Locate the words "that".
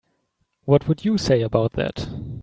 1.73-2.07